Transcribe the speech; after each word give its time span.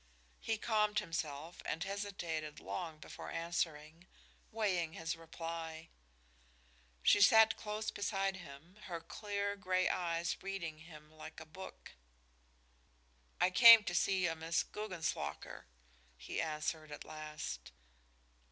He 0.39 0.57
calmed 0.57 0.97
himself 0.97 1.61
and 1.63 1.83
hesitated 1.83 2.59
long 2.59 2.97
before 2.97 3.29
answering, 3.29 4.07
weighing 4.51 4.93
his 4.93 5.15
reply. 5.15 5.89
She 7.03 7.21
sat 7.21 7.55
close 7.55 7.91
beside 7.91 8.37
him, 8.37 8.77
her 8.87 8.99
clear 8.99 9.55
gray 9.55 9.87
eyes 9.87 10.41
reading 10.41 10.79
him 10.79 11.11
like 11.11 11.39
a 11.39 11.45
book. 11.45 11.91
"I 13.39 13.51
came 13.51 13.83
to 13.83 13.93
see 13.93 14.25
a 14.25 14.35
Miss 14.35 14.63
Guggenslocker," 14.63 15.65
he 16.17 16.41
answered 16.41 16.91
at 16.91 17.05
last. 17.05 17.71